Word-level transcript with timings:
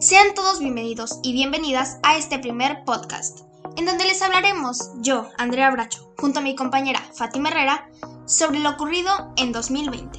Sean 0.00 0.34
todos 0.34 0.58
bienvenidos 0.58 1.20
y 1.22 1.32
bienvenidas 1.32 2.00
a 2.02 2.16
este 2.16 2.40
primer 2.40 2.82
podcast, 2.84 3.42
en 3.76 3.86
donde 3.86 4.04
les 4.06 4.20
hablaremos 4.20 4.90
yo, 5.02 5.30
Andrea 5.38 5.70
Bracho, 5.70 6.12
junto 6.18 6.40
a 6.40 6.42
mi 6.42 6.56
compañera 6.56 6.98
Fátima 7.14 7.50
Herrera, 7.50 7.88
sobre 8.26 8.58
lo 8.58 8.70
ocurrido 8.70 9.32
en 9.36 9.52
2020. 9.52 10.18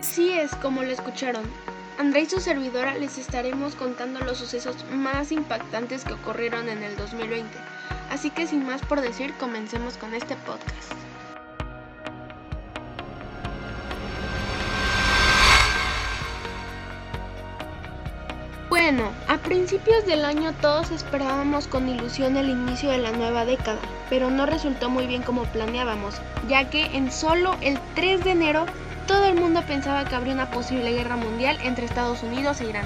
Sí 0.00 0.32
es 0.32 0.52
como 0.56 0.82
lo 0.82 0.90
escucharon. 0.90 1.44
Andrea 2.00 2.24
y 2.24 2.26
su 2.26 2.40
servidora 2.40 2.98
les 2.98 3.16
estaremos 3.16 3.76
contando 3.76 4.18
los 4.18 4.38
sucesos 4.38 4.74
más 4.90 5.30
impactantes 5.30 6.02
que 6.02 6.14
ocurrieron 6.14 6.68
en 6.68 6.82
el 6.82 6.96
2020. 6.96 7.48
Así 8.10 8.30
que 8.30 8.48
sin 8.48 8.66
más 8.66 8.82
por 8.82 9.02
decir, 9.02 9.32
comencemos 9.38 9.96
con 9.98 10.14
este 10.14 10.34
podcast. 10.34 11.11
Bueno, 18.94 19.10
a 19.26 19.38
principios 19.38 20.04
del 20.04 20.22
año 20.22 20.52
todos 20.60 20.90
esperábamos 20.90 21.66
con 21.66 21.88
ilusión 21.88 22.36
el 22.36 22.50
inicio 22.50 22.90
de 22.90 22.98
la 22.98 23.10
nueva 23.10 23.46
década, 23.46 23.78
pero 24.10 24.28
no 24.28 24.44
resultó 24.44 24.90
muy 24.90 25.06
bien 25.06 25.22
como 25.22 25.44
planeábamos, 25.44 26.20
ya 26.46 26.68
que 26.68 26.84
en 26.94 27.10
solo 27.10 27.56
el 27.62 27.78
3 27.94 28.22
de 28.22 28.32
enero 28.32 28.66
todo 29.06 29.24
el 29.24 29.34
mundo 29.34 29.62
pensaba 29.62 30.04
que 30.04 30.14
habría 30.14 30.34
una 30.34 30.50
posible 30.50 30.92
guerra 30.92 31.16
mundial 31.16 31.56
entre 31.62 31.86
Estados 31.86 32.22
Unidos 32.22 32.60
e 32.60 32.66
Irán, 32.66 32.84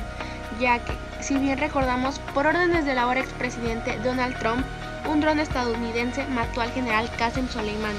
ya 0.61 0.78
que, 0.78 0.92
si 1.19 1.38
bien 1.38 1.59
recordamos, 1.59 2.20
por 2.34 2.47
órdenes 2.47 2.84
del 2.84 3.00
ahora 3.00 3.19
expresidente 3.19 3.98
Donald 4.05 4.38
Trump, 4.38 4.64
un 5.11 5.20
dron 5.20 5.41
estadounidense 5.41 6.25
mató 6.27 6.61
al 6.61 6.70
general 6.70 7.11
Qasem 7.19 7.48
Soleimani, 7.48 7.98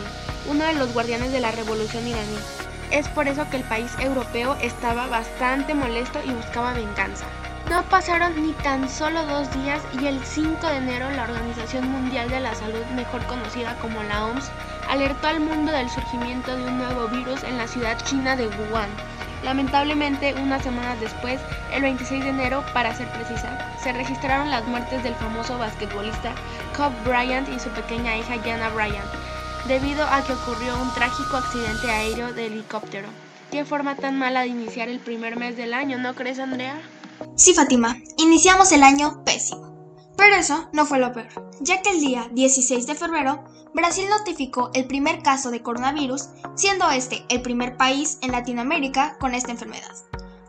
uno 0.49 0.63
de 0.63 0.75
los 0.75 0.93
guardianes 0.93 1.33
de 1.33 1.41
la 1.41 1.51
revolución 1.51 2.07
iraní. 2.07 2.37
Es 2.89 3.09
por 3.09 3.27
eso 3.27 3.49
que 3.49 3.57
el 3.57 3.63
país 3.63 3.91
europeo 3.99 4.55
estaba 4.61 5.07
bastante 5.07 5.73
molesto 5.73 6.21
y 6.23 6.31
buscaba 6.31 6.71
venganza. 6.71 7.25
No 7.69 7.83
pasaron 7.83 8.41
ni 8.41 8.53
tan 8.53 8.87
solo 8.87 9.25
dos 9.25 9.53
días 9.61 9.81
y 10.01 10.05
el 10.05 10.23
5 10.23 10.67
de 10.67 10.77
enero 10.77 11.11
la 11.11 11.23
Organización 11.23 11.91
Mundial 11.91 12.29
de 12.29 12.39
la 12.39 12.55
Salud, 12.55 12.85
mejor 12.95 13.21
conocida 13.25 13.75
como 13.79 14.01
la 14.03 14.25
OMS, 14.25 14.49
alertó 14.89 15.27
al 15.27 15.41
mundo 15.41 15.73
del 15.73 15.89
surgimiento 15.89 16.55
de 16.55 16.63
un 16.63 16.77
nuevo 16.77 17.09
virus 17.09 17.43
en 17.43 17.57
la 17.57 17.67
ciudad 17.67 17.97
china 18.05 18.37
de 18.37 18.47
Wuhan. 18.47 18.89
Lamentablemente, 19.43 20.33
unas 20.35 20.63
semanas 20.63 20.97
después, 21.01 21.41
el 21.73 21.81
26 21.81 22.23
de 22.23 22.29
enero, 22.29 22.63
para 22.73 22.95
ser 22.95 23.09
precisa, 23.09 23.57
se 23.83 23.91
registraron 23.91 24.49
las 24.49 24.65
muertes 24.65 25.03
del 25.03 25.15
famoso 25.15 25.57
basquetbolista 25.57 26.31
Kobe 26.77 26.95
Bryant 27.03 27.49
y 27.49 27.59
su 27.59 27.69
pequeña 27.71 28.15
hija 28.15 28.35
Jana 28.45 28.69
Bryant, 28.69 29.11
debido 29.67 30.07
a 30.07 30.23
que 30.23 30.31
ocurrió 30.31 30.81
un 30.81 30.93
trágico 30.93 31.35
accidente 31.35 31.91
aéreo 31.91 32.31
de 32.31 32.45
helicóptero. 32.45 33.09
Qué 33.51 33.65
forma 33.65 33.95
tan 33.95 34.17
mala 34.17 34.41
de 34.41 34.47
iniciar 34.47 34.87
el 34.87 34.99
primer 34.99 35.35
mes 35.35 35.57
del 35.57 35.73
año, 35.73 35.97
¿no 35.97 36.15
crees, 36.15 36.39
Andrea? 36.39 36.77
Sí, 37.35 37.53
Fátima, 37.53 37.97
iniciamos 38.17 38.71
el 38.71 38.83
año 38.83 39.23
pésimo. 39.23 39.67
Pero 40.17 40.35
eso 40.35 40.67
no 40.73 40.85
fue 40.85 40.97
lo 40.97 41.13
peor, 41.13 41.51
ya 41.59 41.81
que 41.81 41.91
el 41.91 41.99
día 41.99 42.27
16 42.31 42.87
de 42.87 42.95
febrero, 42.95 43.43
Brasil 43.73 44.05
notificó 44.09 44.71
el 44.73 44.87
primer 44.87 45.21
caso 45.21 45.51
de 45.51 45.61
coronavirus, 45.61 46.29
siendo 46.55 46.89
este 46.89 47.23
el 47.29 47.43
primer 47.43 47.77
país 47.77 48.17
en 48.21 48.31
Latinoamérica 48.31 49.17
con 49.19 49.35
esta 49.35 49.51
enfermedad. 49.51 49.95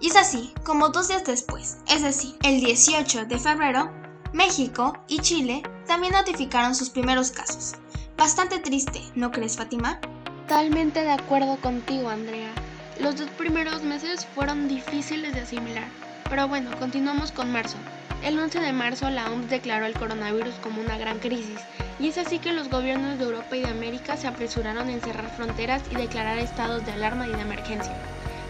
Y 0.00 0.08
es 0.08 0.16
así 0.16 0.54
como 0.64 0.88
dos 0.88 1.08
días 1.08 1.24
después, 1.24 1.78
es 1.86 2.02
decir, 2.02 2.36
el 2.42 2.60
18 2.60 3.26
de 3.26 3.38
febrero, 3.38 3.92
México 4.32 4.94
y 5.06 5.18
Chile 5.18 5.62
también 5.86 6.14
notificaron 6.14 6.74
sus 6.74 6.88
primeros 6.88 7.30
casos. 7.30 7.74
Bastante 8.16 8.58
triste, 8.58 9.02
¿no 9.14 9.30
crees, 9.30 9.56
Fátima? 9.56 10.00
Totalmente 10.46 11.04
de 11.04 11.12
acuerdo 11.12 11.58
contigo, 11.60 12.08
Andrea. 12.08 12.52
Los 12.98 13.16
dos 13.16 13.28
primeros 13.30 13.82
meses 13.82 14.26
fueron 14.34 14.66
difíciles 14.66 15.34
de 15.34 15.40
asimilar 15.40 16.07
pero 16.28 16.48
bueno, 16.48 16.70
continuamos 16.78 17.32
con 17.32 17.50
marzo. 17.50 17.76
El 18.22 18.38
11 18.38 18.60
de 18.60 18.72
marzo 18.72 19.08
la 19.10 19.30
OMS 19.30 19.48
declaró 19.48 19.86
el 19.86 19.94
coronavirus 19.94 20.54
como 20.62 20.80
una 20.80 20.98
gran 20.98 21.18
crisis, 21.18 21.60
y 21.98 22.08
es 22.08 22.18
así 22.18 22.38
que 22.38 22.52
los 22.52 22.68
gobiernos 22.68 23.18
de 23.18 23.24
Europa 23.24 23.56
y 23.56 23.60
de 23.60 23.68
América 23.68 24.16
se 24.16 24.26
apresuraron 24.26 24.90
en 24.90 25.00
cerrar 25.00 25.30
fronteras 25.30 25.82
y 25.90 25.94
declarar 25.94 26.38
estados 26.38 26.84
de 26.84 26.92
alarma 26.92 27.26
y 27.26 27.32
de 27.32 27.40
emergencia. 27.40 27.94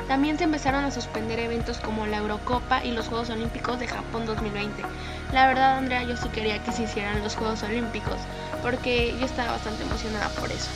También 0.09 0.39
se 0.39 0.45
empezaron 0.45 0.85
a 0.85 0.91
suspender 0.91 1.39
eventos 1.39 1.79
como 1.79 2.07
la 2.07 2.17
Eurocopa 2.17 2.83
y 2.83 2.93
los 2.93 3.09
Juegos 3.09 3.29
Olímpicos 3.29 3.79
de 3.79 3.89
Japón 3.89 4.25
2020. 4.25 4.83
La 5.33 5.47
verdad, 5.47 5.77
Andrea, 5.77 6.03
yo 6.03 6.17
sí 6.17 6.31
quería 6.31 6.63
que 6.65 6.73
se 6.73 6.85
hicieran 6.85 7.23
los 7.23 7.37
Juegos 7.37 7.63
Olímpicos, 7.63 8.17
porque 8.63 9.15
yo 9.19 9.27
estaba 9.27 9.53
bastante 9.53 9.83
emocionada 9.83 10.29
por 10.31 10.51
eso. 10.51 10.71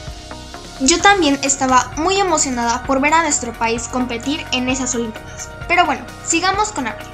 Yo 0.80 1.00
también 1.00 1.38
estaba 1.42 1.90
muy 1.96 2.18
emocionada 2.18 2.82
por 2.84 3.00
ver 3.00 3.14
a 3.14 3.22
nuestro 3.22 3.52
país 3.52 3.88
competir 3.88 4.44
en 4.52 4.68
esas 4.68 4.94
Olimpiadas. 4.94 5.48
Pero 5.68 5.86
bueno, 5.86 6.04
sigamos 6.24 6.72
con 6.72 6.86
abril. 6.86 7.08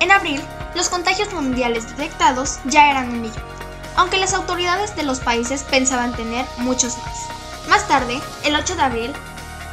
En 0.00 0.10
abril, 0.10 0.40
los 0.74 0.88
contagios 0.88 1.32
mundiales 1.32 1.88
detectados 1.96 2.58
ya 2.64 2.90
eran 2.90 3.10
un 3.10 3.22
millón, 3.22 3.42
aunque 3.96 4.18
las 4.18 4.34
autoridades 4.34 4.96
de 4.96 5.02
los 5.02 5.20
países 5.20 5.62
pensaban 5.64 6.14
tener 6.14 6.46
muchos 6.58 6.96
más. 6.98 7.28
Más 7.68 7.86
tarde, 7.88 8.20
el 8.44 8.56
8 8.56 8.76
de 8.76 8.82
abril, 8.82 9.12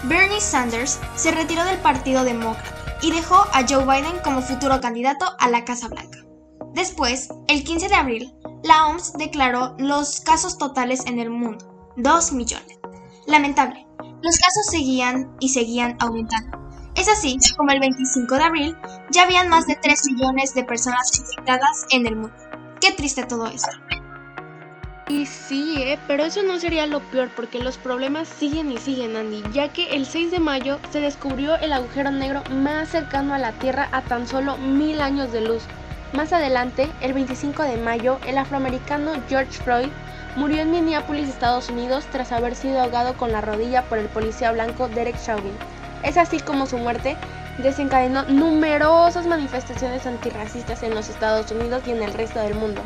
Bernie 0.03 0.41
Sanders 0.41 0.99
se 1.15 1.31
retiró 1.31 1.63
del 1.63 1.77
Partido 1.77 2.23
Demócrata 2.23 2.75
y 3.01 3.11
dejó 3.11 3.35
a 3.53 3.65
Joe 3.67 3.85
Biden 3.85 4.19
como 4.23 4.41
futuro 4.41 4.79
candidato 4.79 5.25
a 5.39 5.49
la 5.49 5.65
Casa 5.65 5.87
Blanca. 5.87 6.19
Después, 6.73 7.29
el 7.47 7.63
15 7.63 7.89
de 7.89 7.95
abril, 7.95 8.33
la 8.63 8.87
OMS 8.87 9.13
declaró 9.13 9.75
los 9.77 10.21
casos 10.21 10.57
totales 10.57 11.05
en 11.05 11.19
el 11.19 11.29
mundo, 11.29 11.93
2 11.97 12.31
millones. 12.31 12.79
Lamentable, 13.31 13.87
los 14.21 14.37
casos 14.37 14.65
seguían 14.69 15.37
y 15.39 15.47
seguían 15.47 15.95
aumentando. 16.01 16.59
Es 16.95 17.07
así 17.07 17.37
como 17.55 17.71
el 17.71 17.79
25 17.79 18.35
de 18.35 18.43
abril 18.43 18.77
ya 19.09 19.23
habían 19.23 19.47
más 19.47 19.67
de 19.67 19.77
3 19.81 20.11
millones 20.11 20.53
de 20.53 20.65
personas 20.65 21.17
infectadas 21.17 21.85
en 21.91 22.07
el 22.07 22.17
mundo. 22.17 22.35
Qué 22.81 22.91
triste 22.91 23.23
todo 23.23 23.47
esto. 23.47 23.71
Y 25.07 25.25
sí, 25.27 25.75
¿eh? 25.77 25.97
pero 26.07 26.25
eso 26.25 26.43
no 26.43 26.59
sería 26.59 26.85
lo 26.87 26.99
peor 26.99 27.29
porque 27.33 27.63
los 27.63 27.77
problemas 27.77 28.27
siguen 28.27 28.69
y 28.69 28.77
siguen, 28.77 29.15
Andy, 29.15 29.41
ya 29.53 29.71
que 29.71 29.95
el 29.95 30.05
6 30.05 30.31
de 30.31 30.39
mayo 30.39 30.79
se 30.91 30.99
descubrió 30.99 31.55
el 31.55 31.71
agujero 31.71 32.11
negro 32.11 32.43
más 32.51 32.89
cercano 32.89 33.33
a 33.33 33.39
la 33.39 33.53
Tierra 33.53 33.87
a 33.93 34.01
tan 34.01 34.27
solo 34.27 34.57
mil 34.57 34.99
años 34.99 35.31
de 35.31 35.39
luz. 35.39 35.63
Más 36.11 36.33
adelante, 36.33 36.91
el 36.99 37.13
25 37.13 37.63
de 37.63 37.77
mayo, 37.77 38.19
el 38.27 38.37
afroamericano 38.37 39.13
George 39.29 39.53
Floyd 39.63 39.87
murió 40.35 40.61
en 40.61 40.71
Minneapolis, 40.71 41.29
Estados 41.29 41.69
Unidos, 41.69 42.05
tras 42.11 42.31
haber 42.31 42.55
sido 42.55 42.81
ahogado 42.81 43.15
con 43.17 43.31
la 43.31 43.41
rodilla 43.41 43.83
por 43.83 43.97
el 43.97 44.07
policía 44.07 44.51
blanco 44.51 44.87
Derek 44.87 45.21
Chauvin. 45.23 45.53
Es 46.03 46.17
así 46.17 46.39
como 46.39 46.65
su 46.65 46.77
muerte 46.77 47.17
desencadenó 47.57 48.23
numerosas 48.23 49.27
manifestaciones 49.27 50.05
antirracistas 50.05 50.83
en 50.83 50.95
los 50.95 51.09
Estados 51.09 51.51
Unidos 51.51 51.83
y 51.85 51.91
en 51.91 52.01
el 52.01 52.13
resto 52.13 52.39
del 52.39 52.55
mundo. 52.55 52.81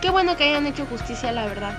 Qué 0.00 0.10
bueno 0.10 0.36
que 0.36 0.44
hayan 0.44 0.66
hecho 0.66 0.86
justicia, 0.86 1.32
la 1.32 1.46
verdad, 1.46 1.74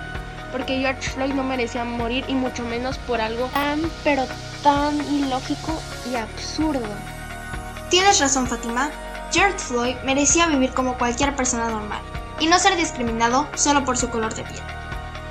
porque 0.52 0.78
George 0.78 1.10
Floyd 1.10 1.34
no 1.34 1.42
merecía 1.42 1.84
morir 1.84 2.24
y 2.28 2.34
mucho 2.34 2.64
menos 2.64 2.98
por 2.98 3.20
algo 3.20 3.46
tan, 3.48 3.80
pero 4.04 4.24
tan 4.62 5.00
ilógico 5.12 5.80
y 6.10 6.16
absurdo. 6.16 6.86
Tienes 7.90 8.20
razón, 8.20 8.46
Fatima. 8.46 8.90
George 9.32 9.58
Floyd 9.58 9.96
merecía 10.04 10.46
vivir 10.46 10.72
como 10.72 10.98
cualquier 10.98 11.34
persona 11.34 11.68
normal 11.68 12.00
y 12.38 12.46
no 12.46 12.58
ser 12.58 12.76
discriminado 12.76 13.46
solo 13.54 13.84
por 13.84 13.96
su 13.96 14.08
color 14.08 14.34
de 14.34 14.44
piel. 14.44 14.62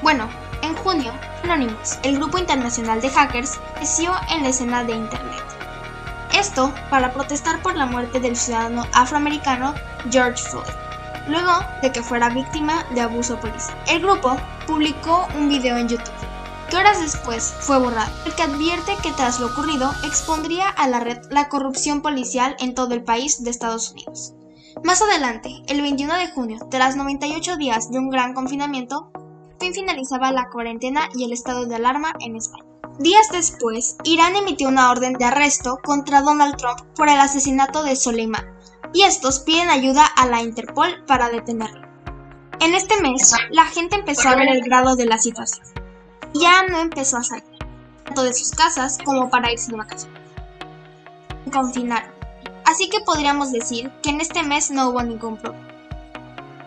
Bueno, 0.01 0.29
en 0.61 0.75
junio, 0.75 1.13
Anonymous, 1.43 1.99
el 2.03 2.17
grupo 2.17 2.37
internacional 2.37 3.01
de 3.01 3.09
hackers, 3.09 3.59
creció 3.75 4.13
en 4.29 4.43
la 4.43 4.49
escena 4.49 4.83
de 4.83 4.93
Internet. 4.93 5.43
Esto 6.37 6.73
para 6.89 7.13
protestar 7.13 7.61
por 7.61 7.75
la 7.75 7.85
muerte 7.85 8.19
del 8.19 8.35
ciudadano 8.35 8.85
afroamericano 8.93 9.73
George 10.11 10.43
Floyd, 10.43 10.67
luego 11.27 11.51
de 11.81 11.91
que 11.91 12.03
fuera 12.03 12.29
víctima 12.29 12.85
de 12.93 13.01
abuso 13.01 13.39
policial. 13.39 13.77
El 13.87 14.01
grupo 14.01 14.35
publicó 14.67 15.27
un 15.37 15.47
video 15.47 15.77
en 15.77 15.87
YouTube, 15.87 16.13
que 16.69 16.77
horas 16.77 16.99
después 16.99 17.53
fue 17.59 17.79
borrado, 17.79 18.11
el 18.25 18.33
que 18.35 18.43
advierte 18.43 18.97
que 19.01 19.13
tras 19.13 19.39
lo 19.39 19.47
ocurrido 19.47 19.91
expondría 20.03 20.67
a 20.67 20.87
la 20.87 20.99
red 20.99 21.19
la 21.29 21.47
corrupción 21.47 22.01
policial 22.01 22.55
en 22.59 22.75
todo 22.75 22.93
el 22.93 23.03
país 23.03 23.43
de 23.43 23.49
Estados 23.49 23.91
Unidos. 23.91 24.33
Más 24.83 25.01
adelante, 25.01 25.63
el 25.67 25.81
21 25.81 26.15
de 26.15 26.31
junio, 26.31 26.59
tras 26.69 26.95
98 26.95 27.55
días 27.55 27.91
de 27.91 27.99
un 27.99 28.09
gran 28.09 28.33
confinamiento, 28.33 29.11
fin 29.59 29.73
finalizaba 29.73 30.31
la 30.31 30.49
cuarentena 30.49 31.09
y 31.13 31.23
el 31.25 31.33
estado 31.33 31.65
de 31.65 31.75
alarma 31.75 32.13
en 32.19 32.35
España. 32.35 32.65
Días 32.99 33.27
después, 33.31 33.97
Irán 34.03 34.35
emitió 34.35 34.69
una 34.69 34.89
orden 34.89 35.13
de 35.13 35.25
arresto 35.25 35.79
contra 35.83 36.21
Donald 36.21 36.55
Trump 36.55 36.79
por 36.95 37.09
el 37.09 37.19
asesinato 37.19 37.83
de 37.83 37.95
Soleimán, 37.95 38.45
y 38.93 39.03
estos 39.03 39.41
piden 39.41 39.69
ayuda 39.69 40.05
a 40.05 40.25
la 40.27 40.41
Interpol 40.41 41.03
para 41.05 41.29
detenerlo. 41.29 41.85
En 42.61 42.73
este 42.73 43.01
mes, 43.01 43.33
la 43.49 43.65
gente 43.65 43.97
empezó 43.97 44.29
a 44.29 44.35
ver 44.35 44.47
el 44.47 44.61
grado 44.61 44.95
de 44.95 45.05
la 45.05 45.17
situación. 45.17 45.65
Ya 46.33 46.63
no 46.67 46.79
empezó 46.79 47.17
a 47.17 47.23
salir, 47.23 47.59
tanto 48.05 48.23
de 48.23 48.33
sus 48.33 48.51
casas 48.51 48.97
como 49.03 49.29
para 49.29 49.51
irse 49.51 49.71
de 49.71 49.77
vacaciones. 49.77 50.21
Confinaron. 51.51 52.11
Así 52.65 52.89
que 52.89 53.01
podríamos 53.01 53.51
decir 53.51 53.91
que 54.01 54.11
en 54.11 54.21
este 54.21 54.41
mes 54.43 54.71
no 54.71 54.89
hubo 54.89 55.03
ningún 55.03 55.37
problema. 55.37 55.74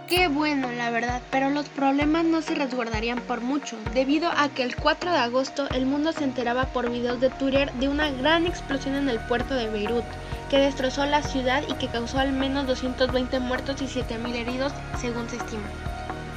Qué 0.08 0.28
bueno, 0.28 0.72
la 0.72 0.88
verdad, 0.88 1.20
pero 1.30 1.50
los 1.50 1.68
problemas 1.68 2.24
no 2.24 2.40
se 2.40 2.54
resguardarían 2.54 3.20
por 3.20 3.42
mucho, 3.42 3.76
debido 3.92 4.30
a 4.30 4.48
que 4.48 4.62
el 4.62 4.74
4 4.74 5.12
de 5.12 5.18
agosto 5.18 5.68
el 5.68 5.84
mundo 5.84 6.12
se 6.12 6.24
enteraba 6.24 6.64
por 6.64 6.90
videos 6.90 7.20
de 7.20 7.28
Twitter 7.28 7.70
de 7.74 7.88
una 7.88 8.10
gran 8.10 8.46
explosión 8.46 8.94
en 8.94 9.10
el 9.10 9.18
puerto 9.18 9.52
de 9.54 9.68
Beirut, 9.68 10.06
que 10.48 10.56
destrozó 10.56 11.04
la 11.04 11.22
ciudad 11.22 11.62
y 11.68 11.74
que 11.74 11.88
causó 11.88 12.20
al 12.20 12.32
menos 12.32 12.66
220 12.66 13.38
muertos 13.40 13.82
y 13.82 13.84
7.000 13.84 14.34
heridos, 14.34 14.72
según 14.98 15.28
se 15.28 15.36
estima. 15.36 15.68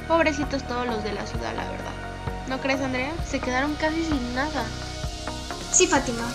Pobrecitos 0.06 0.62
todos 0.64 0.86
los 0.86 1.02
de 1.02 1.14
la 1.14 1.26
ciudad, 1.26 1.54
la 1.56 1.64
verdad. 1.64 1.92
¿No 2.48 2.60
crees, 2.60 2.82
Andrea? 2.82 3.12
Se 3.24 3.40
quedaron 3.40 3.74
casi 3.76 4.04
sin 4.04 4.34
nada. 4.34 4.64
Sí, 5.70 5.86
Fátima. 5.86 6.28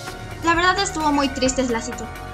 La 0.44 0.56
verdad 0.56 0.80
estuvo 0.80 1.12
muy 1.12 1.30
triste 1.30 1.62
la 1.69 1.81
situación. 1.81 2.26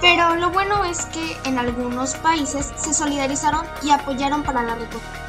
Pero 0.00 0.36
lo 0.36 0.50
bueno 0.50 0.84
es 0.84 1.06
que 1.06 1.36
en 1.44 1.58
algunos 1.58 2.14
países 2.16 2.72
se 2.76 2.94
solidarizaron 2.94 3.66
y 3.82 3.90
apoyaron 3.90 4.42
para 4.42 4.62
la 4.62 4.74
recuperación. 4.74 5.20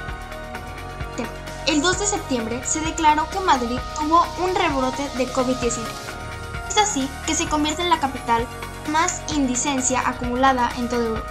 El 1.67 1.81
2 1.81 1.99
de 1.99 2.05
septiembre 2.07 2.61
se 2.65 2.81
declaró 2.81 3.29
que 3.29 3.39
Madrid 3.39 3.79
tuvo 3.95 4.25
un 4.43 4.55
rebrote 4.55 5.03
de 5.17 5.27
COVID-19. 5.27 5.85
Es 6.67 6.77
así 6.77 7.07
que 7.27 7.35
se 7.35 7.47
convierte 7.47 7.81
en 7.81 7.89
la 7.89 7.99
capital 7.99 8.47
más 8.91 9.21
indicencia 9.35 10.01
acumulada 10.05 10.69
en 10.77 10.89
toda 10.89 11.05
Europa. 11.05 11.27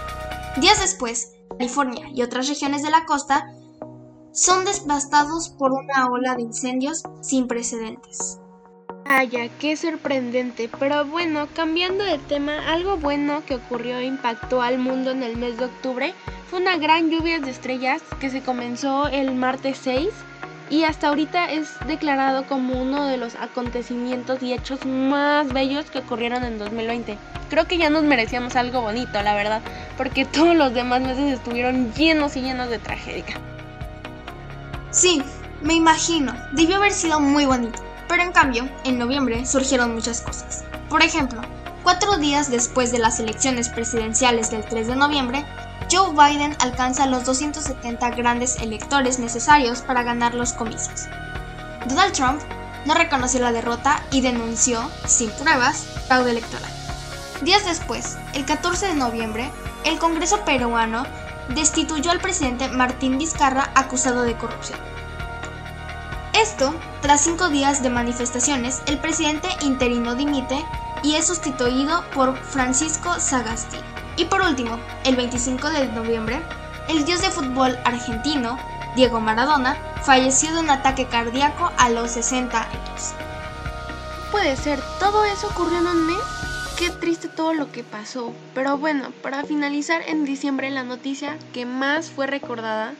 Días 0.56 0.80
después, 0.80 1.32
California 1.50 2.08
y 2.14 2.22
otras 2.22 2.48
regiones 2.48 2.82
de 2.82 2.90
la 2.90 3.04
costa 3.06 3.52
son 4.32 4.64
devastados 4.64 5.50
por 5.50 5.72
una 5.72 6.06
ola 6.08 6.36
de 6.36 6.42
incendios 6.42 7.02
sin 7.20 7.48
precedentes. 7.48 8.39
Vaya, 9.10 9.48
qué 9.58 9.76
sorprendente. 9.76 10.70
Pero 10.78 11.04
bueno, 11.04 11.48
cambiando 11.52 12.04
de 12.04 12.18
tema, 12.18 12.72
algo 12.72 12.96
bueno 12.96 13.42
que 13.44 13.56
ocurrió 13.56 13.98
e 13.98 14.04
impactó 14.04 14.62
al 14.62 14.78
mundo 14.78 15.10
en 15.10 15.24
el 15.24 15.36
mes 15.36 15.58
de 15.58 15.64
octubre 15.64 16.14
fue 16.48 16.60
una 16.60 16.76
gran 16.76 17.10
lluvia 17.10 17.40
de 17.40 17.50
estrellas 17.50 18.02
que 18.20 18.30
se 18.30 18.40
comenzó 18.40 19.08
el 19.08 19.34
martes 19.34 19.78
6 19.82 20.10
y 20.70 20.84
hasta 20.84 21.08
ahorita 21.08 21.50
es 21.50 21.70
declarado 21.88 22.46
como 22.46 22.80
uno 22.80 23.08
de 23.08 23.16
los 23.16 23.34
acontecimientos 23.34 24.44
y 24.44 24.52
hechos 24.52 24.86
más 24.86 25.52
bellos 25.52 25.90
que 25.90 25.98
ocurrieron 25.98 26.44
en 26.44 26.60
2020. 26.60 27.18
Creo 27.48 27.66
que 27.66 27.78
ya 27.78 27.90
nos 27.90 28.04
merecíamos 28.04 28.54
algo 28.54 28.80
bonito, 28.80 29.20
la 29.24 29.34
verdad, 29.34 29.60
porque 29.96 30.24
todos 30.24 30.54
los 30.54 30.72
demás 30.72 31.00
meses 31.00 31.32
estuvieron 31.32 31.92
llenos 31.94 32.36
y 32.36 32.42
llenos 32.42 32.70
de 32.70 32.78
tragedia. 32.78 33.34
Sí, 34.92 35.20
me 35.62 35.74
imagino, 35.74 36.32
debió 36.52 36.76
haber 36.76 36.92
sido 36.92 37.18
muy 37.18 37.44
bonito. 37.44 37.89
Pero 38.10 38.24
en 38.24 38.32
cambio, 38.32 38.68
en 38.82 38.98
noviembre 38.98 39.46
surgieron 39.46 39.94
muchas 39.94 40.20
cosas. 40.22 40.64
Por 40.88 41.00
ejemplo, 41.00 41.40
cuatro 41.84 42.18
días 42.18 42.50
después 42.50 42.90
de 42.90 42.98
las 42.98 43.20
elecciones 43.20 43.68
presidenciales 43.68 44.50
del 44.50 44.64
3 44.64 44.88
de 44.88 44.96
noviembre, 44.96 45.46
Joe 45.88 46.10
Biden 46.10 46.56
alcanza 46.58 47.06
los 47.06 47.24
270 47.24 48.10
grandes 48.10 48.56
electores 48.60 49.20
necesarios 49.20 49.82
para 49.82 50.02
ganar 50.02 50.34
los 50.34 50.52
comicios. 50.52 51.06
Donald 51.86 52.12
Trump 52.12 52.40
no 52.84 52.94
reconoció 52.94 53.38
la 53.38 53.52
derrota 53.52 54.02
y 54.10 54.22
denunció, 54.22 54.90
sin 55.06 55.30
pruebas, 55.30 55.86
fraude 56.08 56.32
electoral. 56.32 56.72
Días 57.42 57.64
después, 57.64 58.18
el 58.34 58.44
14 58.44 58.88
de 58.88 58.94
noviembre, 58.94 59.52
el 59.84 60.00
Congreso 60.00 60.44
peruano 60.44 61.04
destituyó 61.54 62.10
al 62.10 62.18
presidente 62.18 62.66
Martín 62.70 63.18
Vizcarra 63.18 63.70
acusado 63.76 64.22
de 64.22 64.36
corrupción. 64.36 64.80
Esto, 66.32 66.74
tras 67.02 67.22
cinco 67.22 67.48
días 67.48 67.82
de 67.82 67.90
manifestaciones, 67.90 68.82
el 68.86 68.98
presidente 68.98 69.48
interino 69.62 70.14
dimite 70.14 70.64
y 71.02 71.14
es 71.14 71.26
sustituido 71.26 72.04
por 72.14 72.36
Francisco 72.36 73.18
Sagasti. 73.18 73.78
Y 74.16 74.26
por 74.26 74.42
último, 74.42 74.78
el 75.04 75.16
25 75.16 75.70
de 75.70 75.88
noviembre, 75.88 76.40
el 76.88 77.04
dios 77.04 77.20
de 77.20 77.30
fútbol 77.30 77.78
argentino, 77.84 78.58
Diego 78.96 79.20
Maradona, 79.20 79.76
falleció 80.02 80.52
de 80.52 80.60
un 80.60 80.70
ataque 80.70 81.06
cardíaco 81.06 81.72
a 81.78 81.90
los 81.90 82.12
60 82.12 82.62
años. 82.62 83.14
Puede 84.30 84.56
ser, 84.56 84.80
todo 84.98 85.24
eso 85.24 85.48
ocurrió 85.48 85.78
en 85.78 85.86
un 85.88 86.06
mes. 86.06 86.18
Qué 86.78 86.90
triste 86.90 87.28
todo 87.28 87.52
lo 87.54 87.72
que 87.72 87.82
pasó. 87.82 88.32
Pero 88.54 88.78
bueno, 88.78 89.10
para 89.22 89.44
finalizar 89.44 90.02
en 90.06 90.24
diciembre 90.24 90.70
la 90.70 90.84
noticia 90.84 91.36
que 91.52 91.66
más 91.66 92.10
fue 92.10 92.26
recordada 92.26 92.94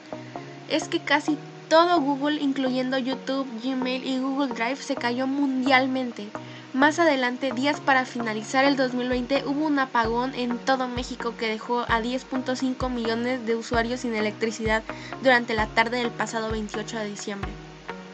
es 0.68 0.88
que 0.88 1.00
casi 1.00 1.38
todo 1.70 2.00
Google, 2.00 2.42
incluyendo 2.42 2.98
YouTube, 2.98 3.46
Gmail 3.62 4.04
y 4.04 4.18
Google 4.18 4.48
Drive, 4.48 4.76
se 4.76 4.96
cayó 4.96 5.28
mundialmente. 5.28 6.26
Más 6.74 6.98
adelante, 6.98 7.52
días 7.52 7.80
para 7.80 8.04
finalizar 8.04 8.64
el 8.64 8.76
2020, 8.76 9.44
hubo 9.46 9.66
un 9.66 9.78
apagón 9.78 10.34
en 10.34 10.58
todo 10.58 10.88
México 10.88 11.34
que 11.38 11.46
dejó 11.46 11.82
a 11.82 12.02
10.5 12.02 12.90
millones 12.90 13.46
de 13.46 13.54
usuarios 13.54 14.00
sin 14.00 14.16
electricidad 14.16 14.82
durante 15.22 15.54
la 15.54 15.68
tarde 15.68 15.98
del 15.98 16.10
pasado 16.10 16.50
28 16.50 16.98
de 16.98 17.08
diciembre, 17.08 17.50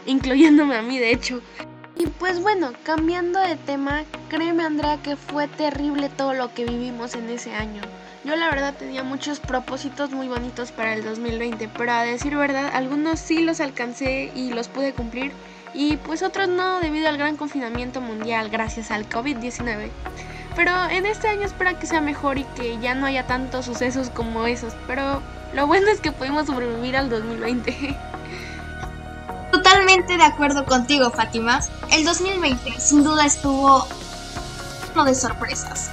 incluyéndome 0.04 0.76
a 0.76 0.82
mí 0.82 0.98
de 0.98 1.12
hecho. 1.12 1.40
Y 1.98 2.06
pues 2.06 2.40
bueno, 2.40 2.72
cambiando 2.82 3.40
de 3.40 3.56
tema, 3.56 4.04
créeme 4.28 4.64
Andrea 4.64 4.98
que 5.02 5.16
fue 5.16 5.48
terrible 5.48 6.10
todo 6.10 6.34
lo 6.34 6.52
que 6.52 6.66
vivimos 6.66 7.14
en 7.14 7.30
ese 7.30 7.54
año. 7.54 7.80
Yo 8.24 8.36
la 8.36 8.50
verdad 8.50 8.74
tenía 8.74 9.02
muchos 9.02 9.40
propósitos 9.40 10.10
muy 10.10 10.28
bonitos 10.28 10.72
para 10.72 10.94
el 10.94 11.04
2020, 11.04 11.68
pero 11.68 11.92
a 11.92 12.02
decir 12.02 12.36
verdad, 12.36 12.70
algunos 12.74 13.20
sí 13.20 13.40
los 13.42 13.60
alcancé 13.60 14.30
y 14.34 14.52
los 14.52 14.68
pude 14.68 14.92
cumplir 14.92 15.32
y 15.72 15.96
pues 15.98 16.22
otros 16.22 16.48
no 16.48 16.80
debido 16.80 17.08
al 17.08 17.18
gran 17.18 17.36
confinamiento 17.36 18.00
mundial 18.00 18.50
gracias 18.50 18.90
al 18.90 19.08
COVID-19. 19.08 19.88
Pero 20.54 20.72
en 20.90 21.06
este 21.06 21.28
año 21.28 21.42
espero 21.42 21.78
que 21.78 21.86
sea 21.86 22.00
mejor 22.00 22.38
y 22.38 22.44
que 22.44 22.78
ya 22.78 22.94
no 22.94 23.06
haya 23.06 23.26
tantos 23.26 23.66
sucesos 23.66 24.10
como 24.10 24.46
esos, 24.46 24.74
pero 24.86 25.22
lo 25.54 25.66
bueno 25.66 25.88
es 25.88 26.00
que 26.00 26.12
pudimos 26.12 26.46
sobrevivir 26.46 26.96
al 26.96 27.08
2020. 27.08 27.96
Totalmente 29.52 30.16
de 30.16 30.22
acuerdo 30.22 30.64
contigo, 30.64 31.10
Fátima. 31.10 31.60
El 31.90 32.04
2020 32.04 32.80
sin 32.80 33.04
duda 33.04 33.26
estuvo 33.26 33.86
lleno 34.88 35.04
de 35.04 35.14
sorpresas 35.14 35.90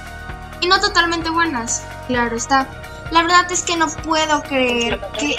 y 0.60 0.66
no 0.66 0.80
totalmente 0.80 1.30
buenas. 1.30 1.82
Claro 2.06 2.36
está. 2.36 2.66
La 3.10 3.22
verdad 3.22 3.50
es 3.50 3.62
que 3.62 3.76
no 3.76 3.86
puedo 3.88 4.42
creer 4.42 5.00
que 5.18 5.36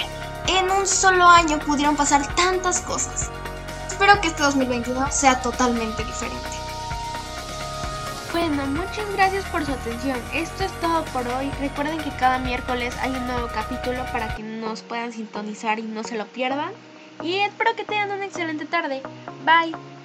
en 0.48 0.70
un 0.70 0.86
solo 0.86 1.24
año 1.24 1.58
pudieron 1.58 1.96
pasar 1.96 2.26
tantas 2.34 2.80
cosas. 2.80 3.30
Espero 3.88 4.20
que 4.20 4.28
este 4.28 4.42
2022 4.42 5.12
sea 5.12 5.40
totalmente 5.40 6.04
diferente. 6.04 6.56
Bueno, 8.32 8.66
muchas 8.66 9.10
gracias 9.14 9.44
por 9.46 9.64
su 9.64 9.72
atención. 9.72 10.20
Esto 10.34 10.64
es 10.64 10.80
todo 10.80 11.04
por 11.06 11.26
hoy. 11.28 11.50
Recuerden 11.58 11.98
que 11.98 12.10
cada 12.16 12.38
miércoles 12.38 12.94
hay 13.00 13.10
un 13.12 13.26
nuevo 13.26 13.48
capítulo 13.48 14.04
para 14.12 14.34
que 14.34 14.42
nos 14.42 14.82
puedan 14.82 15.12
sintonizar 15.12 15.78
y 15.78 15.82
no 15.82 16.04
se 16.04 16.16
lo 16.16 16.26
pierdan. 16.26 16.70
Y 17.22 17.36
espero 17.36 17.74
que 17.74 17.84
tengan 17.84 18.10
una 18.10 18.26
excelente 18.26 18.66
tarde. 18.66 19.02
Bye. 19.44 19.95